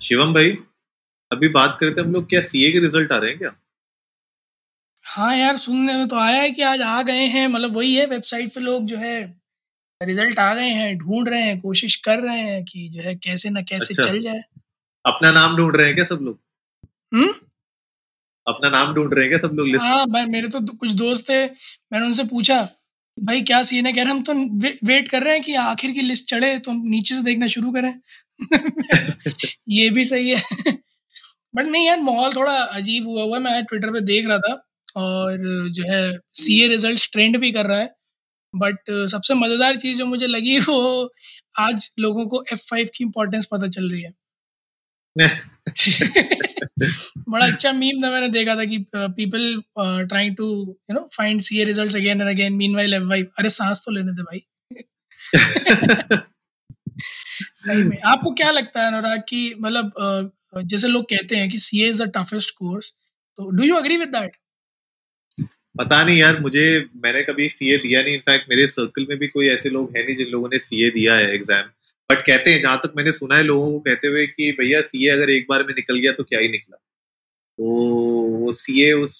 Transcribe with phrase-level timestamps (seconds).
[0.00, 0.50] शिवम भाई
[1.30, 3.50] अभी बात करते हम लोग क्या सीए के रिज़ल्ट आ रहे हैं क्या?
[5.06, 8.06] हाँ यार सुनने में तो आया है कि आज आ गए हैं मतलब वही है
[8.06, 9.14] वेबसाइट पे लोग जो है
[10.00, 13.50] रिज़ल्ट आ गए हैं ढूंढ रहे हैं कोशिश कर रहे हैं कि जो है कैसे
[13.50, 14.42] ना कैसे अच्छा। चल जाए।
[15.04, 16.38] अपना नाम ढूंढ रहे हैं क्या सब लोग?
[17.12, 17.32] हम्म?
[18.46, 21.28] अपना नाम ढूंढ रहे हैं क्या सब लोग लिस्ट हाँ मैं मेरे तो कुछ दोस्त
[21.30, 22.60] थे मैंने उनसे पूछा
[23.18, 23.92] भाई क्या सीन है?
[23.92, 26.70] कह रहे हम तो वे, वेट कर रहे हैं कि आखिर की लिस्ट चढ़े तो
[26.70, 27.92] हम नीचे से देखना शुरू करें।
[29.70, 30.42] ये भी सही है।
[31.56, 34.38] बट नहीं यार माहौल थोड़ा अजीब हुआ हुआ है। मैं आज ट्विटर पे देख रहा
[34.40, 34.52] था
[34.98, 35.36] और
[35.72, 36.02] जो है
[36.36, 37.90] सी ए रिज़ल्ट ट्रेंड भी कर रहा है।
[38.54, 38.78] बट
[39.10, 41.10] सबसे मज़ेदार चीज़ जो मुझे लगी वो
[41.60, 44.12] आज लोगों को एफ़ फाइव की इम्पोर्टेंस पता चल रही है।
[47.30, 50.46] बड़ा अच्छा मीम था मैंने देखा था कि people trying to
[50.90, 54.12] you know find CA results again and again meanwhile F five अरे सांस तो लेने
[54.12, 54.42] दे भाई।
[57.56, 60.32] सही में। आपको क्या लगता है अनुराग कि मतलब
[60.64, 62.94] जैसे लोग कहते हैं कि CA is the toughest course
[63.38, 64.36] तो do you agree with that
[65.74, 66.64] पता नहीं यार मुझे
[67.04, 70.16] मैंने कभी सीए दिया नहीं। इनफैक्ट मेरे सर्कल में भी कोई ऐसे लोग हैं नहीं
[70.16, 71.68] जिन लोगों ने सीए दिया है एग्ज़ाम
[72.10, 75.08] बट कहते हैं जहाँ तक मैंने सुना है लोगों को कहते हुए कि भैया सीए
[75.10, 77.64] अगर एक बार में निकल गया तो क्या ही निकला। तो
[78.36, 79.16] वो सीए उस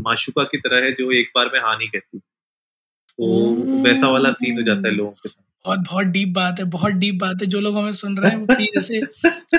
[0.00, 4.56] माशुका की तरह है जो एक बार में हाँ नहीं कहती। तो वैसा वाला सीन
[4.56, 7.46] हो जाता है लोगों के साथ। बहुत बहुत डीप बात है बहुत डीप बात है
[7.48, 9.00] जो लोग हमें सुन रहे हैं वो प्लीज़ ऐसे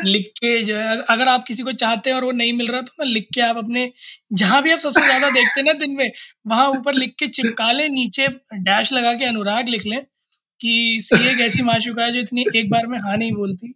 [0.04, 2.82] लिख के जो है अगर आप किसी को चाहते हैं और वो नहीं मिल रहा
[2.82, 3.92] तो ना लिख के आप अपने
[4.34, 6.11] जहाँ भी आप सबसे ज़्यादा देखते हैं ना दिन में
[6.48, 8.27] वहाँ ऊपर लिख के चिपका लें नीचे
[8.70, 10.00] डैश लगा के अनुराग लिख लें
[10.61, 13.73] कि सी एक ऐसी माशुका है जो इतनी एक बार में हाँ नहीं बोलती।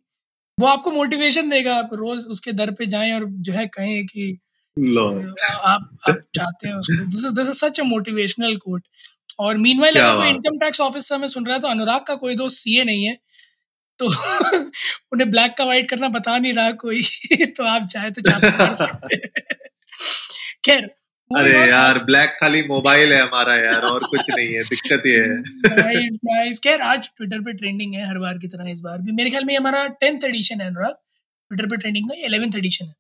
[0.58, 4.32] वो आपको मोटिवेशन देगा आप रोज उसके दर पे जाएँ और जो है कहें कि
[4.78, 8.84] आप आप चाहते हैं उसको। This is this is such a motivational quote
[9.40, 12.02] और मीनवाइल क्या अगर कोई इनकम टैक्स ऑफ़िस से हमें सुन रहा है तो अनुराग
[12.02, 13.18] का कोई दोस्त सीए नहीं है।
[14.00, 14.08] तो
[15.14, 17.04] उन्हें ब्लैक का वाइट करना बता नहीं रहा कोई
[17.58, 18.88] तो आप चाहे तो हैं।
[20.66, 20.90] खैर
[21.32, 25.38] अरे यार ब्लैक खाली मोबाइल है हमारा यार और कुछ नहीं है दिक्कत ये है।
[25.78, 29.12] नाइस नाइस खैर आज ट्विटर पे ट्रेंडिंग है हर बार की तरह इस बार भी।
[29.12, 30.94] मेरे ख्याल में ये हमारा टेंथ एडिशन है अनुराग।
[31.52, 32.94] ट्विटर पे ट्रेंडिंग का इलेवेंथ एडिशन है।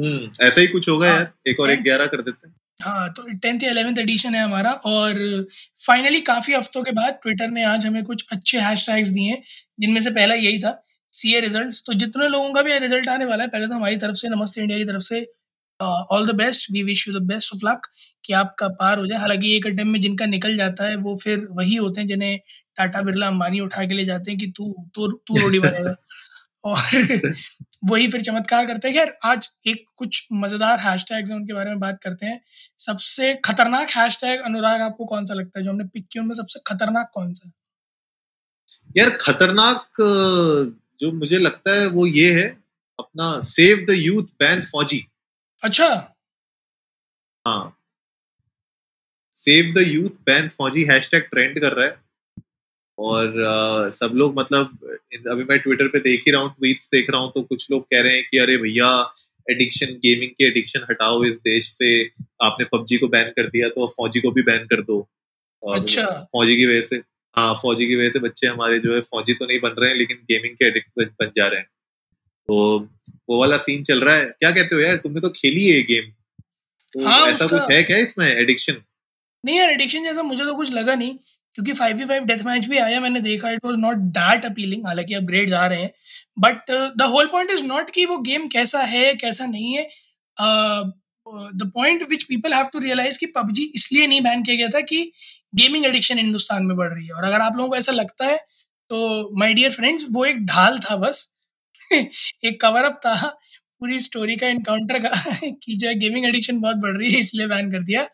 [0.00, 3.08] हम्म ऐसा ही कुछ होगा हाँ, यार एक और एक ग्यारह कर देते हैं। हाँ
[3.14, 5.14] तो टेंथ या इलेवेंथ एडिशन है हमारा और
[5.86, 9.42] फाइनली काफ़ी हफ्तों के बाद ट्विटर ने आज हमें कुछ अच्छे हैशटैग्स दिए हैं
[9.80, 10.72] जिनमें से पहला यही था
[11.12, 14.16] सीए रिजल्ट्स तो जितने लोगों का भी रिज़ल्ट आने वाला है, पहले तो हमारी तरफ़
[14.16, 15.20] से, नमस्ते इंडिया की तरफ़ से
[15.80, 17.86] all the best we wish you the best of luck
[18.24, 21.46] कि आपका पार हो जाए। हालाँकि एक अटेम्प में जिनका निकल जाता है, वो फिर
[21.52, 22.38] वही होते हैं जिन्हें
[22.78, 25.94] टाटा बिरला अंबानी उठा के ले जाते हैं कि तू तू तू रोडी बनेगा।
[26.64, 26.76] और
[27.84, 31.80] वही फिर चमत्कार करते हैं। खैर आज एक कुछ मज़ेदार हैशटैग्स हैं उनके बारे में
[31.80, 32.40] बात करते हैं।
[32.78, 35.64] सबसे खतरनाक हैशटैग अनुराग आपको कौन सा लगता है?
[35.64, 37.50] जो हमने पिक किया उनमें सबसे खतरनाक कौन सा?
[38.96, 39.86] यार खतरनाक
[41.00, 42.48] जो मुझे लगता है वो ये है
[42.98, 45.06] अपना सेव द यूथ बैन फौजी।
[45.62, 46.14] अच्छा।
[47.46, 47.76] हाँ।
[49.32, 52.09] Save the youth ban Fauji hashtag trend कर रहा है।
[53.00, 54.78] और अ, सब लोग मतलब
[55.30, 57.82] अभी मैं ट्विटर पे देख ही रहा हूँ ट्वीट्स देख रहा हूँ तो कुछ लोग
[57.84, 58.88] कह रहे हैं कि अरे भैया
[59.50, 61.88] एडिक्शन गेमिंग की एडिक्शन हटाओ इस देश से।
[62.42, 64.98] आपने पबजी को बैन कर दिया तो फौजी को भी बैन कर दो।
[65.62, 66.96] और अच्छा। फौजी की वजह से
[67.36, 69.96] हाँ फौजी की वजह से बच्चे हमारे जो है फौजी तो नहीं बन रहे हैं
[69.96, 71.66] लेकिन गेमिंग के एडिक्ट बन, बन जा रहे हैं।
[72.48, 72.78] तो
[73.28, 75.82] वो वाला सीन चल रहा है। क्या कहते हो यार तुमने तो खेली है ये
[75.82, 76.10] गेम
[76.94, 78.76] तो हाँ, ऐसा कुछ है क्या इसमें एडिक्शन
[79.44, 81.14] नहीं यार एडिक्शन जैसा मुझे तो कुछ लगा नहीं।
[81.54, 84.86] क्योंकि five v five death match भी आया, मैंने देखा it was not that appealing
[84.86, 85.90] हालाँकि अपग्रेड्स आ रहे हैं।
[86.38, 89.84] But the whole point is not कि वो गेम कैसा है, कैसा नहीं है।
[91.56, 94.80] The point which people have to realise कि पबजी इसलिए नहीं बैन किया गया था
[94.92, 95.02] कि
[95.54, 98.36] गेमिंग एडिक्शन हिंदुस्तान में बढ़ रही है। और अगर आप लोगों को ऐसा लगता है
[98.90, 98.98] तो
[99.38, 101.28] माई डियर फ्रेंड्स वो एक ढाल था बस।
[101.92, 103.14] एक कवर अप था।
[103.80, 105.10] पूरी स्टोरी का इनकाउंटर का
[105.44, 108.06] कि जो है गेमिंग एडिक्शन बहुत बढ़ रही है, इसलिए बैन कर दिया।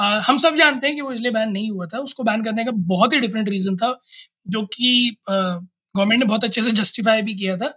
[0.00, 2.64] आ, हम सब जानते हैं कि वो इसलिए बैन नहीं हुआ था। उसको बैन करने
[2.64, 3.90] का बहुत ही डिफरेंट रीजन था
[4.48, 7.68] जो कि गवर्नमेंट ने बहुत अच्छे से जस्टिफाई भी किया था।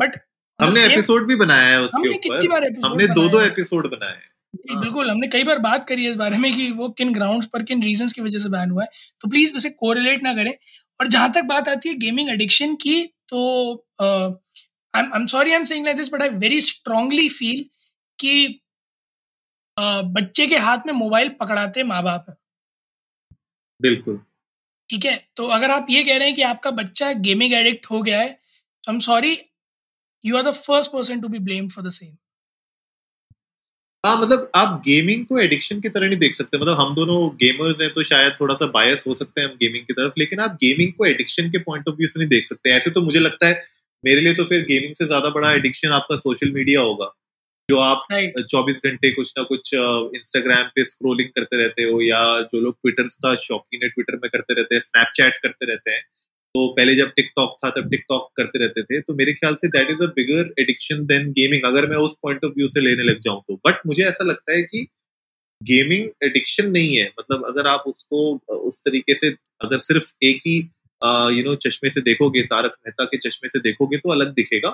[0.00, 0.18] बट
[0.60, 4.12] हमने एपिसोड भी बनाया है उसके हमने कितनी बार episode हमने दो दो एपिसोड बनाए
[4.12, 7.46] हैं। बिल्कुल हमने कई बार बात करी है इस बारे में कि वो किन ग्राउंड्स
[7.52, 8.88] पर किन रीजंस की वजह से बैन हुआ है।
[9.20, 10.52] तो प्लीज़ उसे कोरिलेट ना करें।
[11.00, 13.40] और जहाँ तक बात आती है गेमिंग एडिक्शन की तो
[14.94, 17.62] I'm I'm sorry I'm saying like this, but I very strongly feel
[18.18, 18.63] कि uh,
[19.76, 22.36] बच्चे के हाथ में मोबाइल पकड़ाते माँ बाप है
[23.80, 24.20] बिल्कुल।
[24.90, 25.16] ठीक है?
[25.36, 28.28] तो अगर आप ये कह रहे हैं कि आपका बच्चा गेमिंग एडिक्ट हो गया है
[28.28, 29.36] तो I am sorry
[30.24, 32.16] you are the first person to be blame for the same
[34.04, 37.80] हाँ मतलब आप गेमिंग को एडिक्शन की तरह नहीं देख सकते। मतलब हम दोनों गेमर्स
[37.80, 40.58] हैं तो शायद थोड़ा सा बायस हो सकते हैं हम गेमिंग की तरफ़ लेकिन आप
[40.62, 43.46] गेमिंग को एडिक्शन के पॉइंट ऑफ़ व्यू से नहीं देख सकते। ऐसे तो मुझे लगता
[43.46, 43.62] है
[44.04, 47.06] मेरे लिए तो फिर गेमिंग से ज़्यादा बड़ा एडिक्शन आपका सोशल मीडिया होगा।
[47.68, 48.40] जो आप Right.
[48.50, 52.18] चौबीस घंटे कुछ ना कुछ इंस्टाग्राम पे स्क्रोलिंग करते रहते हो या
[52.50, 56.02] जो लोग ट्विटर का शौकीन है ट्विटर में करते रहते हैं स्नैपचैट करते रहते हैं
[56.54, 59.90] तो पहले जब टिकटॉक था तब टिकटॉक करते रहते थे तो मेरे ख्याल से that
[59.90, 63.20] is a bigger addiction than gaming अगर मैं उस पॉइंट ऑफ़ व्यू से लेने लग
[63.20, 64.86] जाऊँ तो। बट मुझे ऐसा लगता है कि
[65.60, 68.22] गेमिंग एडिक्शन नहीं है। मतलब अगर आप उसको
[68.62, 69.28] उस तरीके से
[69.64, 70.56] अगर सिर्फ़ एक ही
[71.32, 74.70] यू नो चश्मे से देखोगे तारक मेहता के चश्मे से देखोगे तो अलग दिखेगा।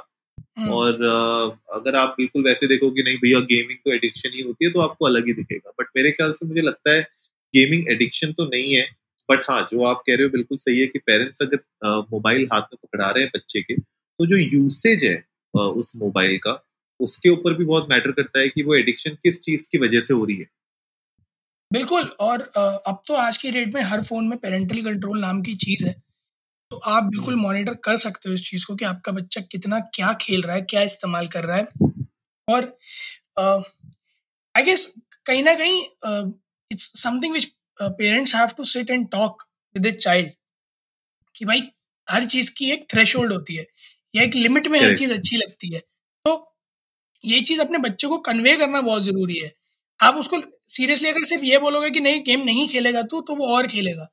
[0.56, 1.02] और
[1.75, 5.06] अगर आप बिल्कुल वैसे देखोगे नहीं भैया गेमिंग तो एडिक्शन ही होती है तो आपको
[5.06, 7.00] अलग ही दिखेगा। बट मेरे ख्याल से मुझे लगता है
[7.55, 8.87] गेमिंग एडिक्शन तो नहीं है
[9.29, 12.62] बट हाँ जो आप कह रहे हो बिल्कुल सही है कि पेरेंट्स अगर मोबाइल हाथ
[12.62, 15.17] में पकड़ा रहे हैं बच्चे के तो जो यूसेज है
[15.55, 16.62] उस मोबाइल का
[17.00, 20.14] उसके ऊपर भी बहुत मैटर करता है कि वो एडिक्शन किस चीज़ की वजह से
[20.14, 20.47] हो रही है।
[21.70, 22.41] बिल्कुल और
[22.87, 25.94] अब तो आज की डेट में हर फ़ोन में पेरेंटल कंट्रोल नाम की चीज़ है।
[26.71, 30.13] तो आप बिल्कुल मॉनिटर कर सकते हो इस चीज़ को कि आपका बच्चा कितना क्या
[30.21, 31.67] खेल रहा है क्या इस्तेमाल कर रहा है।
[32.49, 32.65] और
[34.55, 34.85] आई गेस
[35.27, 35.81] कहीं ना कहीं
[36.71, 37.45] it's something which
[37.79, 39.43] parents have to sit and talk
[39.75, 40.31] with a child
[41.35, 41.63] कि भाई
[42.09, 43.67] हर चीज़ की एक थ्रेश होती है
[44.15, 45.81] या एक लिमिट में हर चीज़ अच्छी लगती है।
[46.25, 46.37] तो
[47.25, 49.53] ये चीज़ अपने बच्चे को कन्वे करना बहुत ज़रूरी है।
[50.01, 53.47] आप उसको सीरियसली अगर सिर्फ़ ये बोलोगे कि नहीं गेम नहीं खेलेगा तू तो वो
[53.57, 54.09] और खेलेगा।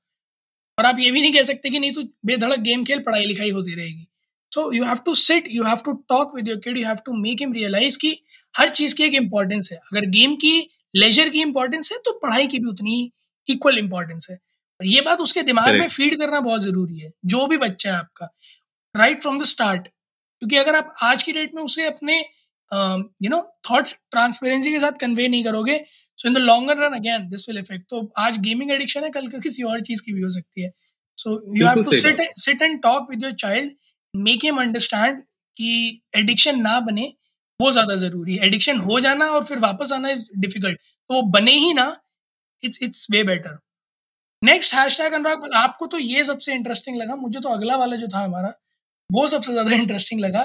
[0.77, 3.49] और आप ये भी नहीं कह सकते कि नहीं तो बेधड़क गेम खेल पढ़ाई लिखाई
[3.51, 4.07] होती रहेगी।
[4.51, 7.13] So you have to sit you have to talk with your kid you have to
[7.17, 8.15] make him realise कि
[8.55, 10.59] हर चीज़ की एक इंपॉर्टेंस है। अगर गेम की
[10.95, 13.11] लेजर की इंपॉर्टेंस है तो पढ़ाई की भी उतनी
[13.47, 17.45] इक्वल इंपॉर्टेंस है। और ये बात उसके दिमाग में फ़ीड करना बहुत ज़रूरी है जो
[17.47, 18.33] भी बच्चा है आपका।
[18.95, 22.17] राइट फ्रॉम द स्टार्ट क्योंकि अगर आप आज की डेट में उसे अपने
[22.71, 25.83] यू नो थॉट्स ट्रांसपेरेंसी के साथ कन्वे नहीं करोगे
[26.17, 29.27] so in the longer run again this will effect तो आज गेमिंग एडिक्शन है कल
[29.29, 30.71] को किसी और चीज़ की भी हो सकती है।
[31.17, 33.71] So you have to sit sit and talk with your child
[34.13, 35.21] make him understand
[35.57, 37.13] कि एडिक्शन ना बने
[37.59, 41.21] वो ज़्यादा ज़रूरी है। एडिक्शन हो जाना और फिर वापस आना इज़ डिफ़िकल्ट तो वो
[41.31, 41.85] बने ही ना
[42.61, 43.57] it's it's way better
[44.41, 48.19] next hashtag Anurag आपको तो ये सबसे इंटरेस्टिंग लगा मुझे तो अगला वाला जो था
[48.19, 48.53] हमारा
[49.09, 50.43] वो सबसे ज़्यादा इंटरेस्टिंग लगा।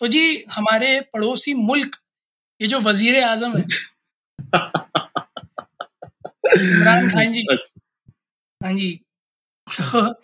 [0.00, 1.96] तो जी हमारे पड़ोसी मुल्क
[2.60, 3.64] ये जो वज़ीर आज़म है
[6.54, 7.80] इमरान खान जी। अच्छा,
[8.60, 8.92] हाँ जी।
[9.66, 10.14] तो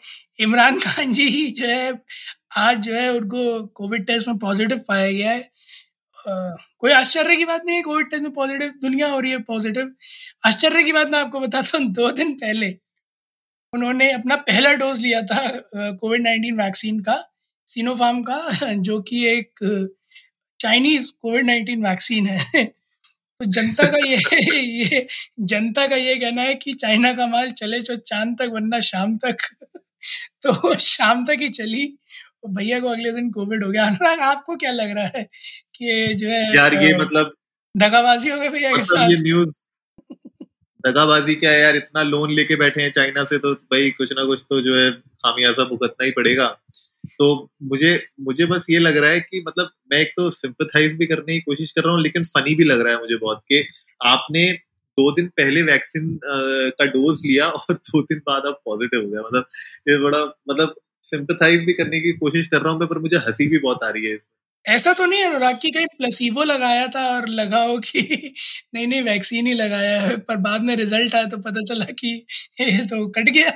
[0.44, 1.92] इमरान खान जी जो है
[2.58, 3.44] आज जो है उनको
[3.76, 5.40] कोविड टेस्ट में पॉजिटिव पाया गया है।
[6.26, 9.38] अ, कोई आश्चर्य की बात नहीं है कोविड टेस्ट में पॉजिटिव दुनिया हो रही है
[9.44, 9.92] पॉजिटिव।
[10.46, 12.70] आश्चर्य की बात मैं आपको बताता हूँ दो दिन पहले
[13.72, 15.42] उन्होंने अपना पहला डोज लिया था
[15.76, 17.16] कोविड नाइन्टीन वैक्सीन का
[17.68, 19.60] सिनोफार्म का जो कि एक
[20.60, 22.64] चाइनीज़ कोविड नाइन्टीन वैक्सीन है।
[23.40, 24.16] तो जनता का ये
[24.60, 25.06] ये
[25.40, 29.16] जनता का ये कहना है कि चाइना का माल चले जो चाँद तक वरना शाम
[29.18, 29.36] तक।
[30.42, 31.86] तो शाम तक ही चली।
[32.44, 35.22] और भैया को अगले दिन कोविड हो गया। अनुराग आपको क्या लग रहा है
[35.74, 37.34] कि जो है यार ये मतलब
[37.74, 39.56] दगाबाजी हो गई भैया के साथ ये न्यूज़
[40.84, 41.76] दगाबाजी क्या है यार?
[41.76, 44.90] इतना लोन लेके बैठे हैं चाइना से तो भाई कुछ ना कुछ तो जो है
[44.90, 46.46] खामियाजा भुगतना ही पड़ेगा।
[47.18, 47.28] तो
[47.62, 51.34] मुझे मुझे बस ये लग रहा है कि मतलब मैं एक तो सिंपथाइज भी करने
[51.34, 53.64] की कोशिश कर रहा हूँ, लेकिन फनी भी लग रहा है मुझे बहुत कि
[54.06, 54.46] आपने
[54.98, 59.22] दो दिन पहले वैक्सीन का डोज लिया और दो दिन बाद आप पॉजिटिव हो गया
[59.22, 59.46] मतलब
[59.88, 60.74] ये बड़ा मतलब
[61.04, 63.88] सिंपथाइज भी करने की कोशिश कर रहा हूँ मैं, पर मुझे हँसी भी बहुत आ
[63.90, 67.62] रही है इसमें। ऐसा तो नहीं है अनुराग की कहीं प्लेसिबो लगाया था और लगा
[67.64, 68.00] हो कि
[68.74, 72.12] नहीं नहीं वैक्सीन ही लगाया है पर बाद में रिज़ल्ट आया तो पता चला कि
[72.60, 73.50] ये तो कट गया।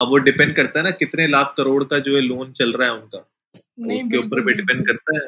[0.00, 2.88] अब वो डिपेंड करता है ना कितने लाख करोड़ का जो है लोन चल रहा
[2.88, 5.26] है उनका। तो उसके ऊपर भी डिपेंड करता है।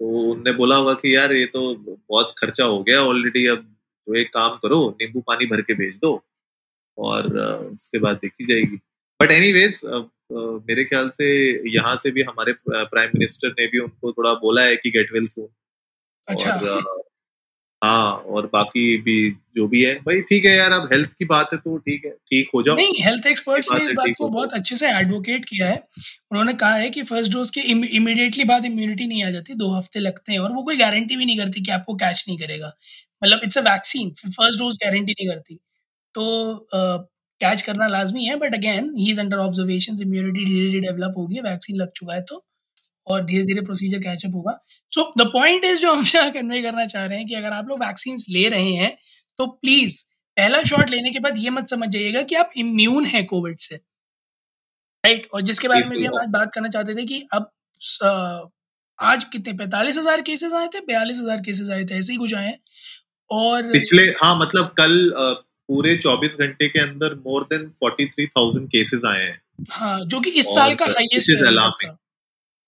[0.00, 3.64] तो उनने बोला होगा कि यार ये तो बहुत खर्चा हो गया ऑलरेडी अब
[4.06, 6.12] तो एक काम करो नींबू पानी भर के भेज दो
[6.98, 7.38] और
[7.74, 8.76] उसके बाद देखी जाएगी।
[9.20, 9.80] बट एनीवेज
[10.30, 11.26] मेरे ख्याल से
[11.70, 15.26] यहाँ से भी हमारे प्राइम मिनिस्टर ने भी उनको थोड़ा बोला है कि गेट वेल
[15.26, 15.48] सून
[16.28, 17.04] अच्छा। और
[17.82, 19.14] हाँ और बाकी भी
[19.56, 22.10] जो भी है भाई ठीक है यार अब हेल्थ की बात है तो ठीक है
[22.10, 25.68] ठीक हो जाओ। नहीं हेल्थ एक्सपर्ट्स ने इस बात को बहुत अच्छे से एडवोकेट किया
[25.68, 25.76] है।
[26.32, 30.00] उन्होंने कहा है कि फ़र्स्ट डोज के इमीडिएटली बाद इम्यूनिटी नहीं आ जाती दो हफ़्ते
[30.00, 32.72] लगते हैं और वो कोई गारंटी भी नहीं करती कि आपको कैच नहीं करेगा।
[33.22, 35.58] मतलब it's a vaccine first dose guarantee नहीं करती।
[36.14, 36.24] तो
[37.40, 41.40] कैच करना लाजमी है but again he is under observation immunity धीरे धीरे डेवलप होगी
[41.42, 42.44] वैक्सीन लग चुका है तो
[43.06, 44.58] और धीरे धीरे प्रोसीजर कैचअप होगा।
[44.92, 47.68] सो द पॉइंट इज़ जो हम यहाँ कन्वे करना चाह रहे हैं कि अगर आप
[47.68, 48.96] लोग वैक्सीन ले रहे हैं
[49.38, 50.04] तो प्लीज़
[50.36, 53.76] पहला शॉट लेने के बाद ये मत समझ जाइएगा कि आप इम्यून है कोविड से।
[55.04, 57.50] राइट और जिसके बारे में भी हम आज बात करना चाहते थे कि अब
[58.98, 62.34] आज कितने पैंतालीस हज़ार केसेस आए थे बयालीस हज़ार केसेस आए थे ऐसे ही कुछ
[62.34, 62.58] आए हैं।
[63.30, 64.94] और पिछले हाँ मतलब कल
[65.68, 70.46] पूरे 24 घंटे के अंदर मोर देन 43,000 केसेस आए हैं। हाँ जो कि इस
[70.46, 71.96] साल का हाईएस्ट है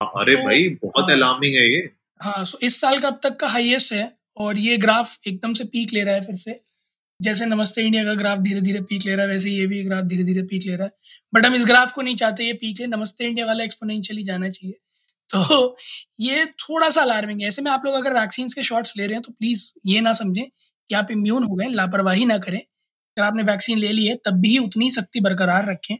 [0.01, 1.89] अरे तो, भाई बहुत अलार्मिंग हाँ, है ये।
[2.19, 5.63] हाँ सो इस साल का अब तक का हाईएस्ट है और ये ग्राफ एकदम से
[5.63, 6.63] पीक ले रहा है फिर से।
[7.21, 10.03] जैसे नमस्ते इंडिया का ग्राफ धीरे धीरे पीक ले रहा है वैसे ये भी ग्राफ
[10.03, 10.91] धीरे धीरे पीक ले रहा है।
[11.33, 14.49] बट हम इस ग्राफ को नहीं चाहते ये पीक ले नमस्ते इंडिया वाला एक्सपोनेंशियली जाना
[14.49, 14.75] चाहिए।
[15.35, 15.77] तो
[16.19, 19.13] ये थोड़ा सा अलार्मिंग है। ऐसे में आप लोग अगर वैक्सीन के शॉट्स ले रहे
[19.13, 20.45] हैं तो प्लीज़ ये ना समझें
[20.89, 22.61] कि आप इम्यून हो गए लापरवाही ना करें।
[23.19, 25.95] अगर आपने वैक्सीन ले ली है, तब भी उतनी सख्ती बरकरार रखें।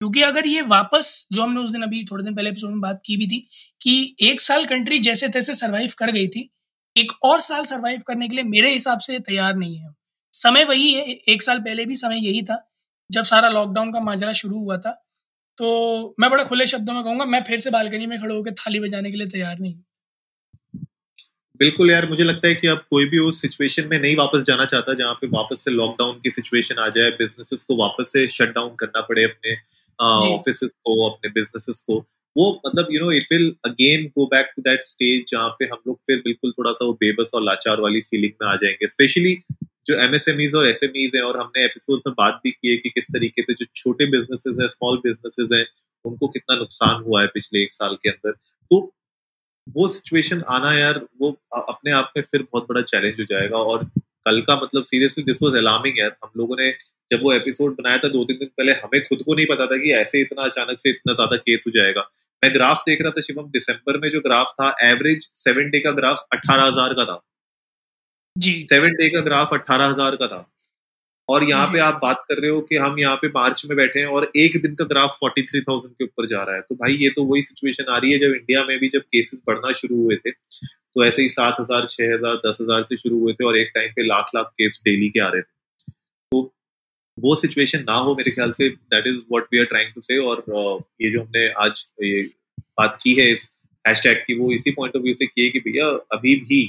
[0.00, 3.02] क्योंकि अगर ये वापस, जो हमने उस दिन अभी थोड़े दिन पहले एपिसोड में बात
[3.06, 3.48] की भी थी,
[3.82, 6.54] कि एक साल कंट्री जैसे तैसे सरवाइव कर गई थी,
[6.96, 9.94] एक और साल सरवाइव करने के लिए मेरे हिसाब से तैयार नहीं है।
[10.32, 12.70] समय वही है, एक साल पहले भी समय यही था,
[13.10, 15.06] जब सारा लॉकडाउन का माजरा शुरू हुआ था।
[15.58, 18.80] तो मैं बड़े खुले शब्दों में कहूँगा, मैं फिर से बालकनी में खड़े होकर थाली
[18.80, 19.74] बजाने के लिए तैयार नहीं
[21.60, 24.64] बिल्कुल यार मुझे लगता है कि अब कोई भी उस सिचुएशन में नहीं वापस जाना
[24.64, 28.54] चाहता जहाँ पे वापस से लॉकडाउन की सिचुएशन आ जाए बिजनेसेस को वापस से शट
[28.54, 29.54] डाउन करना पड़े अपने
[30.34, 31.98] ऑफ़िस को अपने बिजनेसेस को।
[32.36, 35.78] वो मतलब you know it will again go back to that stage जहाँ पे हम
[35.86, 39.34] लोग फिर बिल्कुल थोड़ा सा वो बेबस और लाचार वाली फीलिंग में आ जाएँगे। स्पेशली
[39.86, 42.88] जो एमएसएमईज और एस एसएमईज हैं और हमने एपिसोड में बात भी की है कि
[42.88, 45.66] किस तरीके से जो छोटे बिजनेसेस हैं स्मॉल बिजनेसेस हैं
[46.04, 48.32] उनको कितना नुकसान हुआ है पिछले एक साल के अंदर।
[48.70, 48.95] तो
[49.66, 53.84] वो सिचुएशन आना यार वो अपने आप में फिर बहुत बड़ा चैलेंज हो जाएगा और
[54.26, 56.70] कल का मतलब सीरियसली दिस वाज अलार्मिंग यार। हम लोगों ने
[57.10, 59.76] जब वो एपिसोड बनाया था दो तीन दिन पहले हमें खुद को नहीं पता था
[59.76, 62.08] कि ऐसे इतना अचानक से इतना ज़्यादा केस हो जाएगा।
[62.42, 65.90] मैं ग्राफ देख रहा था शिवम दिसंबर में जो ग्राफ था एवरेज सेवन डे का
[65.92, 67.20] ग्राफ अठारह हज़ार का था।
[68.36, 70.40] जी। सेवन डे का ग्राफ अठारह हज़ार का था।
[71.28, 74.00] और यहाँ पे आप बात कर रहे हो कि हम यहाँ पे मार्च में बैठे
[74.00, 76.74] हैं और एक दिन का ग्राफ फोर्टी थ्री थाउज़ेंड के ऊपर जा रहा है। तो
[76.74, 79.72] भाई ये तो वही सिचुएशन आ रही है जब इंडिया में भी जब केसेस बढ़ना
[79.74, 83.32] शुरू हुए थे तो ऐसे ही सात हज़ार छह हज़ार दस हज़ार से शुरू हुए
[83.32, 85.92] थे और एक टाइम पे लाख लाख केस डेली के आ रहे थे।
[86.32, 86.42] तो
[87.18, 90.18] वो सिचुएशन ना हो मेरे ख्याल से that is what we are trying to say
[90.20, 90.44] और
[91.02, 92.22] ये जो हमने आज ये
[92.78, 93.50] बात की है इस
[93.84, 96.64] हैशटैग की वो इसी पॉइंट ऑफ़ व्यू से की है कि भैया अभी भी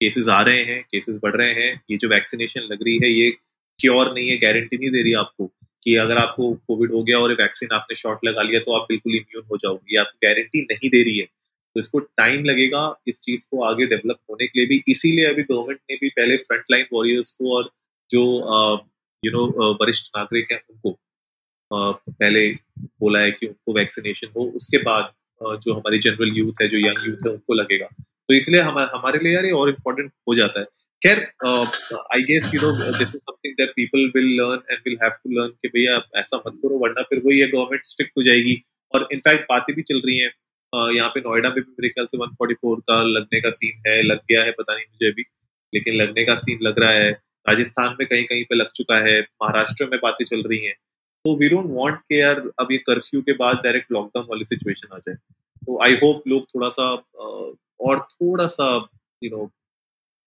[0.00, 3.30] केसेस आ रहे हैं केसेस बढ़ रहे हैं ये जो वैक्सीनेशन लग रही है ये
[3.80, 5.46] क्योर नहीं है गारंटी नहीं दे रही आपको
[5.84, 9.14] कि अगर आपको कोविड हो गया और वैक्सीन आपने शॉट लगा लिया तो आप बिल्कुल
[9.16, 13.46] इम्यून हो जाओगे। आपको गारंटी नहीं दे रही है। तो इसको टाइम लगेगा इस चीज़
[13.50, 16.86] को आगे डेवलप होने के लिए भी। इसीलिए अभी गवर्नमेंट ने भी पहले फ्रंट लाइन
[16.92, 17.70] वॉरियर्स को और
[18.10, 18.22] जो
[19.22, 20.96] यू नो वरिष्ठ नागरिक हैं उनको
[21.70, 26.78] पहले बोला है कि उनको वैक्सीनेशन हो, उसके बाद जो हमारी जनरल यूथ है, जो
[26.78, 27.86] यंग यूथ है, उनको लगेगा।
[28.28, 30.66] तो इसलिए हमारे लिए यार ये और इम्पोर्टेंट हो जाता है।
[31.02, 31.18] खैर
[32.14, 35.30] I guess you know this is something that people will learn and will have to
[35.30, 38.62] learn कि भैया, ऐसा मत करो, वरना फिर वही है गवर्नमेंट स्ट्रिक्ट हो जाएगी।
[38.94, 40.32] और इनफैक्ट बातें भी चल रही हैं।
[40.94, 44.20] यहाँ पे नोएडा में भी मेरे ख्याल से 144 का लगने का सीन है, लग
[44.30, 45.24] गया है, पता नहीं मुझे अभी।
[45.72, 47.10] लेकिन लगने का सीन लग रहा है।
[47.48, 50.74] राजस्थान में कहीं कहीं पे लग चुका है। महाराष्ट्र में बातें चल रही हैं।
[51.24, 54.94] तो वी डोंट वांट के यार, अब ये कर्फ्यू के बाद डायरेक्ट लॉकडाउन वाली सिचुएशन
[54.94, 55.16] आ जाए।
[55.66, 56.90] तो आई होप लोग थोड़ा सा
[57.80, 58.68] और थोड़ा सा
[59.22, 59.50] यू नो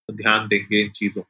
[0.09, 1.23] ध्यान देंगे इन चीज़ों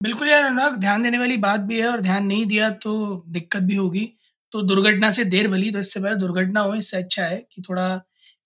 [0.00, 2.92] बिल्कुल यार अनुराग, ध्यान देने वाली बात भी है और ध्यान नहीं दिया तो
[3.28, 4.04] दिक्कत भी होगी।
[4.52, 7.86] तो दुर्घटना से देर भली तो इससे पहले दुर्घटना हो, इससे अच्छा है कि थोड़ा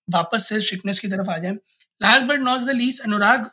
[0.08, 1.52] वापस से स्ट्रिक्टनेस की तरफ़ आ जाए।
[2.00, 3.50] Last but not the least Anurag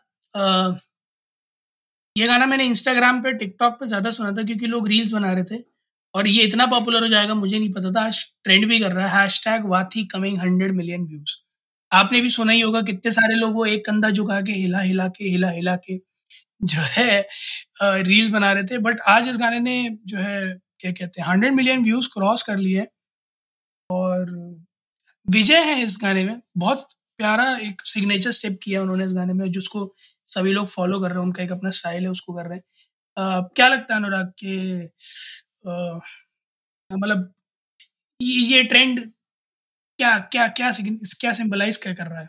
[2.16, 5.44] ये गाना मैंने इंस्टाग्राम पे टिकटॉक पे ज़्यादा सुना था क्योंकि लोग रील्स बना रहे
[5.46, 5.64] थे
[6.14, 9.08] और ये इतना पॉपुलर हो जाएगा, मुझे नहीं पता था। आज ट्रेंड भी कर रहा
[9.08, 11.36] है। Hashtag Vaathi coming hundred million views
[11.92, 15.08] आपने भी सुना ही होगा कितने सारे लोग वो एक कंधा झुका के हिला हिला
[15.10, 15.98] के हिला हिला के
[16.64, 17.20] जो है
[17.84, 21.54] रील्स बना रहे थे। बट आज इस गाने ने जो है, क्या कहते हैं, हंड्रेड
[21.54, 22.88] मिलियन व्यूज़ क्रॉस कर लिए
[23.90, 24.32] और
[25.28, 26.88] विजय है इस गाने में। बहुत
[27.20, 29.94] प्यारा एक सिग्नेचर स्टेप किया उन्होंने इस गाने में, जिसको
[30.28, 32.64] सभी लोग फॉलो कर रहे हैं, उनका एक अपना स्टाइल है, उसको कर रहे हैं।
[33.56, 34.84] क्या लगता है अनुराग के
[36.92, 37.34] मतलब
[38.20, 39.00] ये ट्रेंड
[40.00, 40.72] क्या क्या क्या
[41.20, 42.28] क्या सिंबलाइज क्या कर रहा है?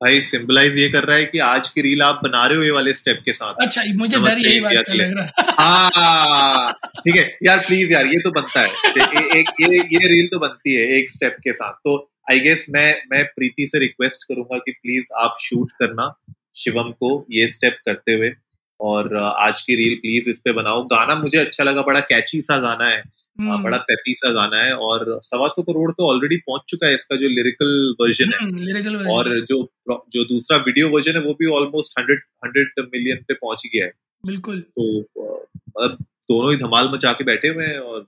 [0.00, 2.70] भाई सिंबलाइज ये कर रहा है कि आज की रील आप बना रहे हो ये
[2.70, 7.24] वाले स्टेप के साथ। अच्छा मुझे डर यही बात का लग रहा हाँ ठीक है
[7.44, 8.68] यार प्लीज़ यार ये तो बनता है।
[8.98, 11.96] ए, एक ये ये रील तो बनती है एक स्टेप के साथ। तो
[12.30, 16.12] आई गेस मैं मैं प्रीति से रिक्वेस्ट करूँगा कि प्लीज़ आप शूट करना
[16.56, 18.32] शिवम को ये स्टेप करते हुए।
[18.80, 22.58] और आज की रील प्लीज़ इस पे बनाओ। गाना मुझे अच्छा लगा बड़ा कैची सा
[22.58, 23.02] गाना है।
[23.40, 26.94] आ, बड़ा पेपी सा गाना है और सवा सौ करोड़ तो ऑलरेडी पहुँच चुका है
[26.94, 31.32] इसका जो लिरिकल वर्जन है। लिरिकल वर्जन और जो जो दूसरा वीडियो वर्जन है वो
[31.32, 33.92] भी ऑलमोस्ट हंड्रेड हंड्रेड मिलियन पे पहुँच गया है।
[34.26, 38.00] बिल्कुल। तो मतलब दोनों ही धमाल मचा के बैठे हुए हैं और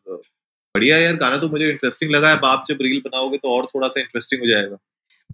[0.75, 3.89] बढ़िया यार गाना तो मुझे इंटरेस्टिंग लगा। है आप जब रील बनाओगे तो और थोड़ा
[3.89, 4.77] सा इंटरेस्टिंग हो जाएगा।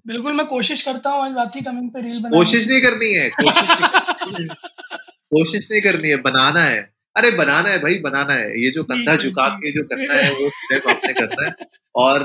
[0.07, 3.69] बिल्कुल मैं कोशिश करता हूँ आज कमिंग पे रील बनाने कोशिश नहीं करनी है कोशिश
[3.71, 4.47] नहीं,
[5.35, 9.17] कोशिश नहीं करनी है बनाना है। अरे बनाना है भाई बनाना है। ये जो कंधा
[9.17, 11.53] झुका के जो करना है वो स्टेप आपने करना है।
[11.95, 12.23] और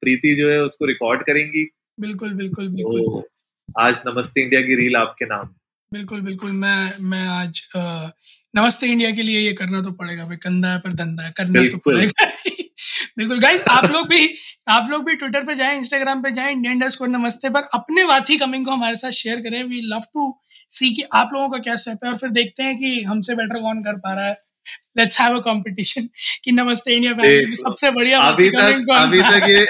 [0.00, 1.68] प्रीति जो है उसको रिकॉर्ड करेंगी।
[2.00, 3.28] बिल्कुल बिल्कुल बिल्कुल। तो
[3.80, 5.54] आज नमस्ते इंडिया की रील आपके नाम।
[5.92, 8.08] बिल्कुल बिल्कुल मैं मैं आज आ,
[8.54, 11.66] नमस्ते इंडिया के लिए ये करना तो पड़ेगा भाई। कंधा है पर धंधा है करना
[11.68, 12.26] तो पड़ेगा
[13.16, 14.28] बिल्कुल। गाइस आप लोग भी
[14.68, 18.04] आप लोग भी ट्विटर पे जाएँ इंस्टाग्राम पे जाएँ इंडियन डस्ट को नमस्ते पर अपने
[18.04, 20.32] वाथी कमिंग को हमारे साथ शेयर करें। वी लव टू
[20.70, 23.60] सी कि आप लोगों का क्या स्टेप है और फिर देखते हैं कि हमसे बेटर
[23.62, 24.36] कौन कर पा रहा है।
[24.98, 26.08] लेट्स हैव अ कंपटीशन
[26.44, 29.66] कि नमस्ते इंडिया पे सबसे बढ़िया अभी तक अभी तक ये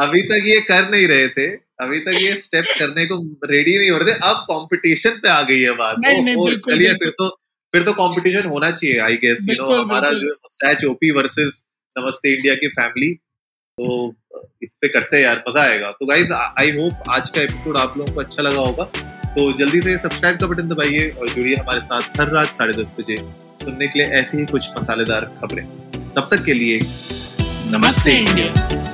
[0.00, 1.46] अभी तक ये कर नहीं रहे थे।
[1.80, 3.16] अभी तक ये स्टेप करने को
[3.50, 5.96] रेडी नहीं हो रहे थे। अब कंपटीशन पे आ गई है बात।
[6.70, 7.28] चलिए फिर तो
[7.74, 11.64] फिर तो कंपटीशन होना चाहिए आई गेस यू नो हमारा जो स्टैच ओपी वर्सेस
[11.96, 13.12] नमस्ते इंडिया की फैमिली।
[13.78, 14.14] तो
[14.62, 17.98] इस पे करते हैं यार, मज़ा आएगा। तो गाइज़ आई होप आज का एपिसोड आप
[17.98, 18.84] लोगों को अच्छा लगा होगा।
[19.34, 22.94] तो जल्दी से सब्सक्राइब का बटन दबाइए और जुड़िए हमारे साथ हर रात साढ़े दस
[22.98, 23.16] बजे
[23.64, 25.64] सुनने के लिए ऐसी ही कुछ मसालेदार खबरें।
[26.16, 26.80] तब तक के लिए
[27.70, 28.93] नमस्ते इंडिया।